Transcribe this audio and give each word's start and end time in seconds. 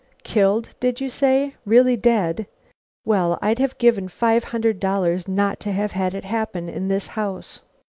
Killed, 0.23 0.69
did 0.79 0.99
you 0.99 1.11
say? 1.11 1.53
Really 1.63 1.95
dead? 1.95 2.47
Well, 3.05 3.37
I'd 3.39 3.59
have 3.59 3.77
given 3.77 4.07
five 4.07 4.45
hundred 4.45 4.79
dollars 4.79 5.27
not 5.27 5.59
to 5.59 5.71
have 5.73 5.91
had 5.91 6.15
it 6.15 6.23
happen 6.23 6.67
in 6.67 6.87
this 6.87 7.09
house." 7.09 7.59